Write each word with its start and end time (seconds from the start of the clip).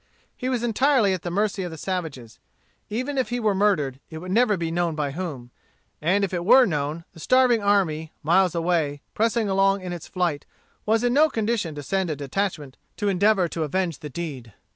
He 0.35 0.49
was 0.49 0.63
entirely 0.63 1.13
at 1.13 1.21
the 1.21 1.29
mercy 1.29 1.61
of 1.61 1.69
the 1.69 1.77
savages 1.77 2.39
Even 2.89 3.19
if 3.19 3.29
he 3.29 3.39
were 3.39 3.53
murdered, 3.53 3.99
it 4.09 4.17
would 4.17 4.31
never 4.31 4.57
be 4.57 4.71
known 4.71 4.95
by 4.95 5.11
whom. 5.11 5.51
And 6.01 6.23
if 6.23 6.33
it 6.33 6.43
were 6.43 6.65
known, 6.65 7.05
the 7.13 7.19
starving 7.19 7.61
army, 7.61 8.11
miles 8.23 8.55
away, 8.55 9.01
pressing 9.13 9.47
along 9.47 9.81
in 9.81 9.93
its 9.93 10.07
flight, 10.07 10.47
was 10.87 11.03
in 11.03 11.13
no 11.13 11.29
condition 11.29 11.75
to 11.75 11.83
send 11.83 12.09
a 12.09 12.15
detachment 12.15 12.77
to 12.97 13.09
endeavor 13.09 13.47
to 13.49 13.61
avenge 13.61 13.99
the 13.99 14.09
deed. 14.09 14.53